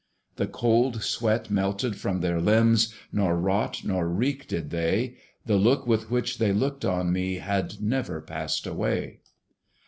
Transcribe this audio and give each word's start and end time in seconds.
The 0.37 0.47
cold 0.47 1.03
sweat 1.03 1.51
melted 1.51 1.95
from 1.95 2.21
their 2.21 2.41
limbs, 2.41 2.91
Nor 3.11 3.37
rot 3.37 3.83
nor 3.83 4.09
reek 4.09 4.47
did 4.47 4.71
they: 4.71 5.17
The 5.45 5.57
look 5.57 5.85
with 5.85 6.09
which 6.09 6.39
they 6.39 6.51
looked 6.53 6.83
on 6.83 7.11
me 7.13 7.35
Had 7.35 7.79
never 7.83 8.19
passed 8.19 8.65
away. 8.65 9.19